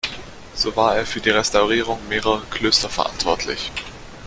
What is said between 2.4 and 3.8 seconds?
Klöster verantwortlich.